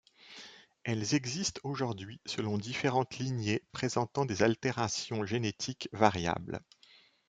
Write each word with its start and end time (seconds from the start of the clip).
Elles 0.83 1.13
existent 1.13 1.61
aujourd'hui 1.63 2.19
selon 2.25 2.57
différentes 2.57 3.19
lignées 3.19 3.61
présentant 3.71 4.25
des 4.25 4.41
altérations 4.41 5.27
génétiques 5.27 5.89
variables. 5.91 6.61